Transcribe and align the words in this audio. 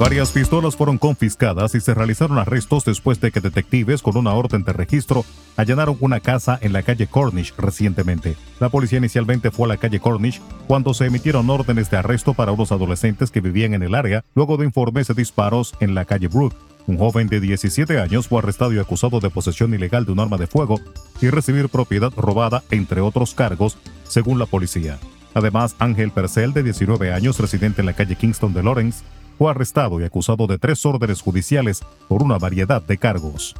Varias 0.00 0.32
pistolas 0.32 0.76
fueron 0.76 0.96
confiscadas 0.96 1.74
y 1.74 1.80
se 1.82 1.92
realizaron 1.92 2.38
arrestos 2.38 2.86
después 2.86 3.20
de 3.20 3.30
que 3.30 3.42
detectives 3.42 4.00
con 4.00 4.16
una 4.16 4.32
orden 4.32 4.64
de 4.64 4.72
registro 4.72 5.26
allanaron 5.58 5.98
una 6.00 6.20
casa 6.20 6.58
en 6.62 6.72
la 6.72 6.82
calle 6.82 7.06
Cornish 7.06 7.52
recientemente. 7.58 8.34
La 8.60 8.70
policía 8.70 8.96
inicialmente 8.96 9.50
fue 9.50 9.66
a 9.66 9.68
la 9.68 9.76
calle 9.76 10.00
Cornish 10.00 10.40
cuando 10.66 10.94
se 10.94 11.04
emitieron 11.04 11.50
órdenes 11.50 11.90
de 11.90 11.98
arresto 11.98 12.32
para 12.32 12.50
unos 12.50 12.72
adolescentes 12.72 13.30
que 13.30 13.42
vivían 13.42 13.74
en 13.74 13.82
el 13.82 13.94
área 13.94 14.24
luego 14.34 14.56
de 14.56 14.64
informes 14.64 15.06
de 15.06 15.12
disparos 15.12 15.74
en 15.80 15.94
la 15.94 16.06
calle 16.06 16.28
Brook. 16.28 16.54
Un 16.86 16.96
joven 16.96 17.26
de 17.26 17.38
17 17.38 18.00
años 18.00 18.26
fue 18.26 18.38
arrestado 18.38 18.72
y 18.72 18.78
acusado 18.78 19.20
de 19.20 19.28
posesión 19.28 19.74
ilegal 19.74 20.06
de 20.06 20.12
un 20.12 20.20
arma 20.20 20.38
de 20.38 20.46
fuego 20.46 20.80
y 21.20 21.28
recibir 21.28 21.68
propiedad 21.68 22.14
robada, 22.16 22.62
entre 22.70 23.02
otros 23.02 23.34
cargos, 23.34 23.76
según 24.04 24.38
la 24.38 24.46
policía. 24.46 24.98
Además, 25.34 25.76
Ángel 25.78 26.10
Percel, 26.10 26.54
de 26.54 26.62
19 26.62 27.12
años, 27.12 27.38
residente 27.38 27.82
en 27.82 27.86
la 27.86 27.92
calle 27.92 28.16
Kingston 28.16 28.54
de 28.54 28.62
Lawrence, 28.62 29.04
fue 29.40 29.50
arrestado 29.50 29.98
y 29.98 30.04
acusado 30.04 30.46
de 30.46 30.58
tres 30.58 30.84
órdenes 30.84 31.22
judiciales 31.22 31.80
por 32.08 32.22
una 32.22 32.36
variedad 32.36 32.82
de 32.82 32.98
cargos. 32.98 33.54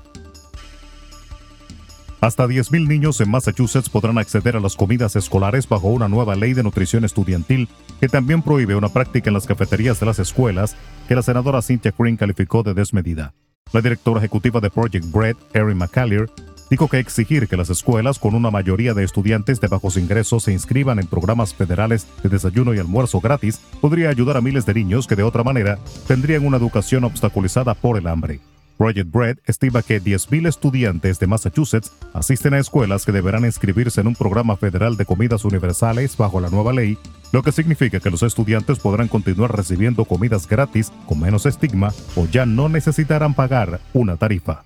Hasta 2.21 2.47
10.000 2.47 2.87
niños 2.87 3.19
en 3.23 3.31
Massachusetts 3.31 3.89
podrán 3.89 4.19
acceder 4.19 4.57
a 4.57 4.61
las 4.61 4.77
comidas 4.77 5.17
escolares 5.17 5.67
bajo 5.67 5.89
una 5.89 6.07
nueva 6.07 6.37
ley 6.37 6.53
de 6.53 6.63
nutrición 6.63 7.07
estudiantil 7.07 7.67
que 7.99 8.09
también 8.09 8.43
prohíbe 8.43 8.75
una 8.75 8.91
práctica 8.91 9.31
en 9.31 9.35
las 9.35 9.47
cafeterías 9.47 9.99
de 9.99 10.05
las 10.05 10.19
escuelas 10.19 10.77
que 11.09 11.15
la 11.15 11.23
senadora 11.23 11.63
Cynthia 11.63 11.95
Green 11.99 12.19
calificó 12.19 12.63
de 12.63 12.75
desmedida. 12.75 13.33
La 13.73 13.81
directora 13.81 14.19
ejecutiva 14.19 14.61
de 14.61 14.69
Project 14.69 15.11
Bread, 15.11 15.37
Erin 15.55 15.79
McCallier, 15.79 16.29
dijo 16.71 16.89
que 16.89 16.99
exigir 16.99 17.49
que 17.49 17.57
las 17.57 17.69
escuelas 17.69 18.19
con 18.19 18.35
una 18.35 18.51
mayoría 18.51 18.95
de 18.95 19.05
estudiantes 19.05 19.61
de 19.61 19.69
bajos 19.69 19.97
ingresos 19.97 20.45
se 20.45 20.53
inscriban 20.53 20.99
en 20.99 21.07
programas 21.07 21.53
federales 21.55 22.07
de 22.23 22.29
desayuno 22.29 22.73
y 22.73 22.79
almuerzo 22.79 23.21
gratis 23.21 23.61
podría 23.81 24.09
ayudar 24.09 24.37
a 24.37 24.41
miles 24.41 24.65
de 24.65 24.75
niños 24.75 25.07
que 25.07 25.17
de 25.17 25.25
otra 25.25 25.43
manera 25.43 25.79
tendrían 26.07 26.47
una 26.47 26.57
educación 26.57 27.05
obstaculizada 27.05 27.75
por 27.75 27.99
el 27.99 28.07
hambre. 28.07 28.41
Project 28.81 29.11
Bread 29.11 29.37
estima 29.45 29.83
que 29.83 30.01
10.000 30.01 30.49
estudiantes 30.49 31.19
de 31.19 31.27
Massachusetts 31.27 31.93
asisten 32.15 32.55
a 32.55 32.59
escuelas 32.59 33.05
que 33.05 33.13
deberán 33.13 33.45
inscribirse 33.45 34.01
en 34.01 34.07
un 34.07 34.15
programa 34.15 34.57
federal 34.57 34.97
de 34.97 35.05
comidas 35.05 35.45
universales 35.45 36.17
bajo 36.17 36.41
la 36.41 36.49
nueva 36.49 36.73
ley, 36.73 36.97
lo 37.31 37.43
que 37.43 37.53
significa 37.53 38.01
que 38.01 38.09
los 38.09 38.23
estudiantes 38.23 38.79
podrán 38.79 39.09
continuar 39.09 39.55
recibiendo 39.55 40.07
comidas 40.07 40.49
gratis 40.49 40.93
con 41.07 41.21
menos 41.21 41.45
estigma 41.45 41.93
o 42.17 42.25
ya 42.25 42.47
no 42.47 42.71
necesitarán 42.71 43.35
pagar 43.35 43.81
una 43.93 44.17
tarifa. 44.17 44.65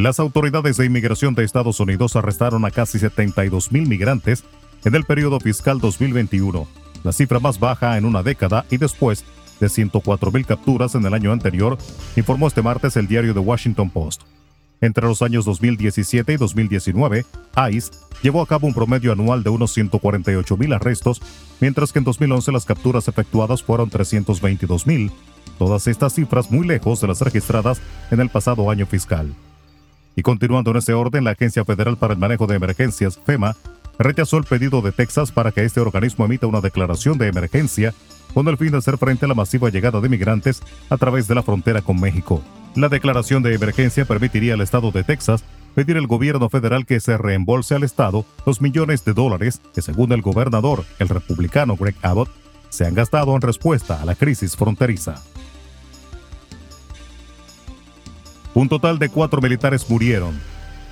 Las 0.00 0.18
autoridades 0.18 0.78
de 0.78 0.86
inmigración 0.86 1.34
de 1.34 1.44
Estados 1.44 1.78
Unidos 1.78 2.16
arrestaron 2.16 2.64
a 2.64 2.70
casi 2.70 2.98
72 2.98 3.70
mil 3.70 3.86
migrantes 3.86 4.44
en 4.86 4.94
el 4.94 5.04
periodo 5.04 5.38
fiscal 5.40 5.78
2021, 5.78 6.66
la 7.04 7.12
cifra 7.12 7.38
más 7.38 7.60
baja 7.60 7.98
en 7.98 8.06
una 8.06 8.22
década 8.22 8.64
y 8.70 8.78
después 8.78 9.26
de 9.60 9.68
104 9.68 10.32
mil 10.32 10.46
capturas 10.46 10.94
en 10.94 11.04
el 11.04 11.12
año 11.12 11.32
anterior, 11.32 11.76
informó 12.16 12.48
este 12.48 12.62
martes 12.62 12.96
el 12.96 13.08
diario 13.08 13.34
The 13.34 13.40
Washington 13.40 13.90
Post. 13.90 14.22
Entre 14.80 15.04
los 15.04 15.20
años 15.20 15.44
2017 15.44 16.32
y 16.32 16.36
2019, 16.38 17.26
ICE 17.70 17.90
llevó 18.22 18.40
a 18.40 18.46
cabo 18.46 18.68
un 18.68 18.72
promedio 18.72 19.12
anual 19.12 19.42
de 19.42 19.50
unos 19.50 19.74
148 19.74 20.56
mil 20.56 20.72
arrestos, 20.72 21.20
mientras 21.60 21.92
que 21.92 21.98
en 21.98 22.06
2011 22.06 22.52
las 22.52 22.64
capturas 22.64 23.06
efectuadas 23.06 23.62
fueron 23.62 23.90
322 23.90 24.86
mil, 24.86 25.12
todas 25.58 25.86
estas 25.88 26.14
cifras 26.14 26.50
muy 26.50 26.66
lejos 26.66 27.02
de 27.02 27.08
las 27.08 27.20
registradas 27.20 27.82
en 28.10 28.20
el 28.20 28.30
pasado 28.30 28.70
año 28.70 28.86
fiscal. 28.86 29.34
Y 30.16 30.22
continuando 30.22 30.70
en 30.70 30.78
ese 30.78 30.92
orden, 30.92 31.24
la 31.24 31.30
Agencia 31.30 31.64
Federal 31.64 31.96
para 31.96 32.14
el 32.14 32.18
Manejo 32.18 32.46
de 32.46 32.56
Emergencias, 32.56 33.18
FEMA, 33.24 33.56
rechazó 33.98 34.38
el 34.38 34.44
pedido 34.44 34.80
de 34.82 34.92
Texas 34.92 35.30
para 35.30 35.52
que 35.52 35.64
este 35.64 35.80
organismo 35.80 36.24
emita 36.24 36.46
una 36.46 36.60
declaración 36.60 37.18
de 37.18 37.28
emergencia 37.28 37.94
con 38.32 38.48
el 38.48 38.56
fin 38.56 38.70
de 38.70 38.78
hacer 38.78 38.96
frente 38.96 39.26
a 39.26 39.28
la 39.28 39.34
masiva 39.34 39.70
llegada 39.70 40.00
de 40.00 40.08
migrantes 40.08 40.62
a 40.88 40.96
través 40.96 41.28
de 41.28 41.34
la 41.34 41.42
frontera 41.42 41.82
con 41.82 42.00
México. 42.00 42.42
La 42.74 42.88
declaración 42.88 43.42
de 43.42 43.54
emergencia 43.54 44.04
permitiría 44.04 44.54
al 44.54 44.60
Estado 44.60 44.90
de 44.92 45.04
Texas 45.04 45.44
pedir 45.74 45.96
al 45.96 46.06
gobierno 46.06 46.48
federal 46.48 46.86
que 46.86 47.00
se 47.00 47.16
reembolse 47.18 47.74
al 47.74 47.84
Estado 47.84 48.24
los 48.46 48.60
millones 48.60 49.04
de 49.04 49.12
dólares 49.12 49.60
que, 49.74 49.82
según 49.82 50.12
el 50.12 50.22
gobernador, 50.22 50.84
el 50.98 51.08
republicano 51.08 51.76
Greg 51.76 51.96
Abbott, 52.02 52.30
se 52.68 52.86
han 52.86 52.94
gastado 52.94 53.34
en 53.34 53.42
respuesta 53.42 54.00
a 54.00 54.04
la 54.04 54.14
crisis 54.14 54.56
fronteriza. 54.56 55.22
Un 58.52 58.68
total 58.68 58.98
de 58.98 59.08
cuatro 59.08 59.40
militares 59.40 59.88
murieron 59.88 60.38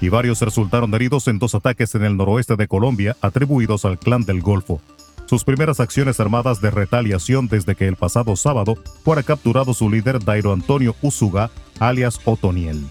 y 0.01 0.09
varios 0.09 0.41
resultaron 0.41 0.95
heridos 0.95 1.27
en 1.27 1.41
dos 1.41 1.57
ataques 1.57 1.93
en 1.97 2.05
el 2.05 2.17
noroeste 2.17 2.55
de 2.55 2.69
Colombia 2.69 3.17
atribuidos 3.21 3.85
al 3.85 3.99
clan 3.99 4.25
del 4.25 4.43
Golfo. 4.43 4.81
Sus 5.27 5.43
primeras 5.43 5.81
acciones 5.81 6.21
armadas 6.21 6.61
de 6.61 6.71
retaliación 6.71 7.49
desde 7.49 7.75
que 7.75 7.89
el 7.89 7.97
pasado 7.97 8.37
sábado 8.37 8.77
fuera 9.05 9.25
capturado 9.25 9.75
su 9.75 9.91
líder 9.91 10.25
Dairo 10.25 10.53
Antonio 10.53 10.95
Usuga, 11.03 11.51
alias 11.81 12.21
Otoniel. 12.25 12.87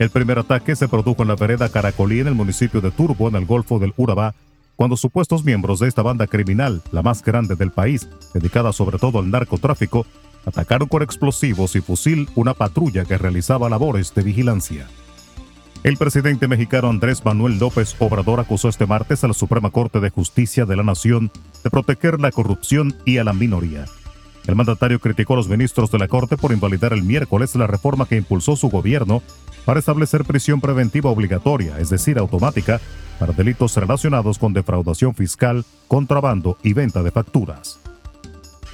El 0.00 0.10
primer 0.10 0.40
ataque 0.40 0.74
se 0.74 0.88
produjo 0.88 1.22
en 1.22 1.28
la 1.28 1.36
vereda 1.36 1.68
Caracolí 1.68 2.20
en 2.20 2.26
el 2.26 2.34
municipio 2.34 2.80
de 2.80 2.90
Turbo, 2.90 3.28
en 3.28 3.36
el 3.36 3.46
Golfo 3.46 3.78
del 3.78 3.94
Urabá, 3.96 4.34
cuando 4.74 4.96
supuestos 4.96 5.44
miembros 5.44 5.78
de 5.78 5.88
esta 5.88 6.02
banda 6.02 6.26
criminal, 6.26 6.82
la 6.90 7.02
más 7.02 7.22
grande 7.22 7.54
del 7.54 7.70
país, 7.70 8.08
dedicada 8.34 8.72
sobre 8.72 8.98
todo 8.98 9.18
al 9.18 9.30
narcotráfico, 9.30 10.06
atacaron 10.44 10.88
con 10.88 11.02
explosivos 11.02 11.76
y 11.76 11.80
fusil 11.80 12.28
una 12.34 12.54
patrulla 12.54 13.04
que 13.04 13.18
realizaba 13.18 13.68
labores 13.68 14.14
de 14.14 14.22
vigilancia. 14.22 14.86
El 15.82 15.96
presidente 15.96 16.46
mexicano 16.46 16.90
Andrés 16.90 17.24
Manuel 17.24 17.58
López 17.58 17.96
Obrador 18.00 18.38
acusó 18.38 18.68
este 18.68 18.86
martes 18.86 19.24
a 19.24 19.28
la 19.28 19.34
Suprema 19.34 19.70
Corte 19.70 20.00
de 20.00 20.10
Justicia 20.10 20.66
de 20.66 20.76
la 20.76 20.82
Nación 20.82 21.30
de 21.64 21.70
proteger 21.70 22.20
la 22.20 22.30
corrupción 22.32 22.94
y 23.06 23.16
a 23.16 23.24
la 23.24 23.32
minoría. 23.32 23.86
El 24.46 24.56
mandatario 24.56 24.98
criticó 25.00 25.34
a 25.34 25.36
los 25.36 25.48
ministros 25.48 25.90
de 25.90 25.98
la 25.98 26.08
Corte 26.08 26.36
por 26.36 26.52
invalidar 26.52 26.92
el 26.92 27.02
miércoles 27.02 27.54
la 27.54 27.66
reforma 27.66 28.06
que 28.06 28.16
impulsó 28.16 28.56
su 28.56 28.68
gobierno 28.68 29.22
para 29.64 29.80
establecer 29.80 30.24
prisión 30.24 30.60
preventiva 30.60 31.10
obligatoria, 31.10 31.78
es 31.78 31.88
decir, 31.90 32.18
automática, 32.18 32.80
para 33.18 33.32
delitos 33.32 33.76
relacionados 33.76 34.38
con 34.38 34.52
defraudación 34.52 35.14
fiscal, 35.14 35.64
contrabando 35.88 36.58
y 36.62 36.72
venta 36.72 37.02
de 37.02 37.10
facturas. 37.10 37.80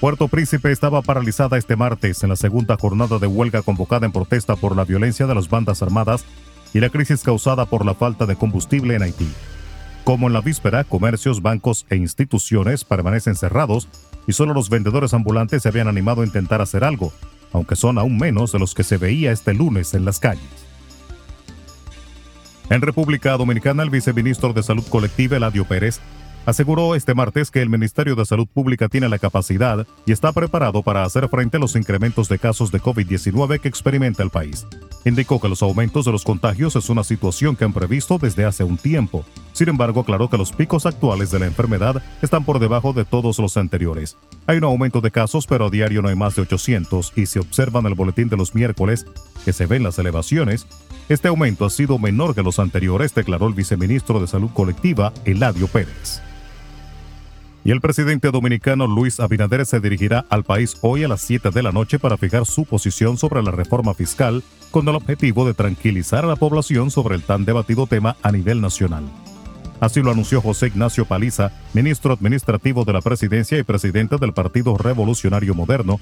Puerto 0.01 0.29
Príncipe 0.29 0.71
estaba 0.71 1.01
paralizada 1.01 1.57
este 1.57 1.75
martes 1.75 2.23
en 2.23 2.29
la 2.29 2.37
segunda 2.37 2.77
jornada 2.77 3.19
de 3.19 3.27
huelga 3.27 3.63
convocada 3.63 4.05
en 4.05 4.13
protesta 4.13 4.55
por 4.55 4.77
la 4.77 4.85
violencia 4.85 5.27
de 5.27 5.35
las 5.35 5.49
bandas 5.49 5.83
armadas 5.83 6.27
y 6.75 6.81
la 6.81 6.91
crisis 6.91 7.23
causada 7.23 7.65
por 7.65 7.87
la 7.87 7.95
falta 7.95 8.27
de 8.27 8.37
combustible 8.37 8.95
en 8.95 9.03
Haití. 9.03 9.29
Como 10.05 10.27
en 10.27 10.35
la 10.35 10.43
víspera, 10.43 10.85
comercios, 10.85 11.41
bancos 11.41 11.87
e 11.89 11.97
instituciones 11.97 12.85
permanecen 12.85 13.37
cerrados 13.37 13.89
y 14.27 14.35
solo 14.35 14.53
los 14.53 14.69
vendedores 14.69 15.15
ambulantes 15.15 15.63
se 15.63 15.69
habían 15.69 15.89
animado 15.89 16.21
a 16.21 16.27
intentar 16.27 16.61
hacer 16.61 16.85
algo, 16.85 17.11
aunque 17.55 17.75
son 17.75 17.97
aún 17.97 18.19
menos 18.19 18.53
de 18.53 18.59
los 18.59 18.75
que 18.75 18.85
se 18.85 18.99
veía 18.99 19.33
este 19.33 19.55
lunes 19.55 19.95
en 19.95 20.05
las 20.05 20.21
calles. 20.21 20.45
En 22.69 22.83
República 22.83 23.35
Dominicana, 23.39 23.83
el 23.83 23.91
viceministro 23.91 24.53
de 24.53 24.63
Salud 24.63 24.85
Colectiva, 24.91 25.39
Eladio 25.39 25.65
Pérez, 25.65 26.01
aseguró 26.47 26.95
este 26.95 27.13
martes 27.13 27.51
que 27.51 27.61
el 27.61 27.69
Ministerio 27.69 28.15
de 28.15 28.25
Salud 28.25 28.47
Pública 28.47 28.89
tiene 28.89 29.09
la 29.09 29.19
capacidad 29.19 29.87
y 30.07 30.13
está 30.13 30.33
preparado 30.33 30.83
para 30.83 31.05
hacer 31.05 31.29
frente 31.29 31.57
a 31.57 31.61
los 31.61 31.75
incrementos 31.75 32.29
de 32.29 32.39
casos 32.39 32.71
de 32.71 32.81
COVID-19 32.81 33.61
que 33.61 33.69
experimenta 33.69 34.23
el 34.23 34.31
país. 34.31 34.65
Indicó 35.05 35.41
que 35.41 35.49
los 35.49 35.63
aumentos 35.63 36.05
de 36.05 36.13
los 36.13 36.25
contagios 36.25 36.77
es 36.77 36.89
una 36.89 37.05
situación 37.05 37.57
que 37.57 37.65
han 37.65 37.73
previsto 37.73 38.19
desde 38.19 38.45
hace 38.45 38.63
un 38.65 38.77
tiempo. 38.77 39.25
Sin 39.53 39.69
embargo, 39.69 40.01
aclaró 40.01 40.31
que 40.31 40.39
los 40.39 40.53
picos 40.53 40.87
actuales 40.87 41.31
de 41.31 41.41
la 41.41 41.47
enfermedad 41.47 42.03
están 42.23 42.45
por 42.45 42.61
debajo 42.61 42.93
de 42.93 43.05
todos 43.05 43.39
los 43.39 43.57
anteriores. 43.57 44.17
Hay 44.47 44.59
un 44.59 44.65
aumento 44.65 45.01
de 45.01 45.11
casos, 45.11 45.47
pero 45.47 45.67
a 45.67 45.71
diario 45.71 46.01
no 46.01 46.09
hay 46.09 46.17
más 46.17 46.37
de 46.37 46.43
800 46.43 47.13
y 47.17 47.27
si 47.27 47.41
observan 47.41 47.87
el 47.87 47.95
boletín 47.95 48.29
de 48.29 48.37
los 48.37 48.55
miércoles, 48.55 49.07
que 49.45 49.53
se 49.53 49.67
ven 49.67 49.83
las 49.83 49.99
elevaciones, 49.99 50.67
este 51.09 51.29
aumento 51.29 51.65
ha 51.65 51.71
sido 51.71 51.99
menor 51.99 52.35
que 52.35 52.43
los 52.43 52.59
anteriores, 52.59 53.15
declaró 53.15 53.49
el 53.49 53.55
viceministro 53.55 54.21
de 54.21 54.27
Salud 54.27 54.51
Colectiva, 54.53 55.13
Eladio 55.25 55.67
Pérez 55.69 56.26
y 57.67 57.73
el 57.73 57.81
presidente 57.81 58.31
dominicano 58.31 58.87
Luis 58.87 59.19
Abinader 59.19 59.67
se 59.67 59.81
dirigirá 59.81 60.25
al 60.31 60.45
país 60.45 60.77
hoy 60.83 61.03
a 61.03 61.09
las 61.09 61.21
7 61.23 61.51
de 61.51 61.65
la 61.65 61.73
noche 61.73 61.99
para 61.99 62.17
fijar 62.17 62.47
su 62.47 62.65
posición 62.65 63.19
sobre 63.19 63.43
la 63.43 63.51
reforma 63.51 63.93
fiscal 63.93 64.45
con 64.71 64.87
el 64.87 64.95
objetivo 64.95 65.45
de 65.45 65.53
tranquilizar 65.53 66.25
a 66.25 66.29
la 66.29 66.37
población 66.37 66.93
sobre 66.93 67.17
el 67.17 67.25
tan 67.25 67.45
debatido 67.45 67.89
tema 67.89 68.17
a 68.23 68.31
nivel 68.31 68.61
nacional. 68.61 69.03
Así 69.81 70.01
lo 70.01 70.13
anunció 70.13 70.41
José 70.41 70.69
Ignacio 70.69 71.07
Paliza, 71.07 71.51
ministro 71.75 72.13
administrativo 72.13 72.85
de 72.85 72.93
la 72.93 73.01
presidencia 73.01 73.59
y 73.59 73.65
presidente 73.65 74.17
del 74.17 74.33
Partido 74.33 74.77
Revolucionario 74.79 75.53
Moderno, 75.53 75.99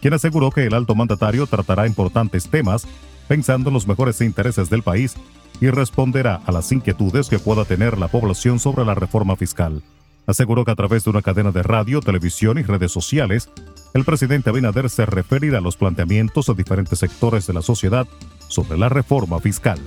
quien 0.00 0.14
aseguró 0.14 0.52
que 0.52 0.66
el 0.66 0.74
alto 0.74 0.94
mandatario 0.94 1.48
tratará 1.48 1.88
importantes 1.88 2.48
temas 2.48 2.86
pensando 3.26 3.70
en 3.70 3.74
los 3.74 3.88
mejores 3.88 4.20
intereses 4.20 4.70
del 4.70 4.84
país 4.84 5.16
y 5.60 5.70
responderá 5.70 6.36
a 6.46 6.52
las 6.52 6.70
inquietudes 6.70 7.28
que 7.28 7.40
pueda 7.40 7.64
tener 7.64 7.98
la 7.98 8.06
población 8.06 8.60
sobre 8.60 8.84
la 8.84 8.94
reforma 8.94 9.34
fiscal 9.34 9.82
aseguró 10.26 10.64
que 10.64 10.70
a 10.70 10.76
través 10.76 11.04
de 11.04 11.10
una 11.10 11.22
cadena 11.22 11.50
de 11.50 11.62
radio, 11.62 12.00
televisión 12.00 12.58
y 12.58 12.62
redes 12.62 12.92
sociales 12.92 13.50
el 13.92 14.04
presidente 14.04 14.50
Abinader 14.50 14.88
se 14.88 15.04
referirá 15.04 15.58
a 15.58 15.60
los 15.60 15.76
planteamientos 15.76 16.46
de 16.46 16.54
diferentes 16.54 16.98
sectores 16.98 17.46
de 17.46 17.54
la 17.54 17.62
sociedad 17.62 18.06
sobre 18.48 18.78
la 18.78 18.88
reforma 18.88 19.40
fiscal. 19.40 19.80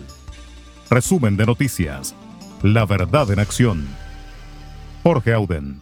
Resumen 0.90 1.38
de 1.38 1.46
noticias. 1.46 2.14
La 2.62 2.86
verdad 2.86 3.32
en 3.32 3.40
acción. 3.40 3.88
Jorge 5.04 5.34
Auden. 5.34 5.82